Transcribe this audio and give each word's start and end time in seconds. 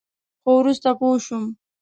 خو 0.41 0.51
وروسته 0.61 0.89
پوه 0.99 1.17
شوم. 1.25 1.45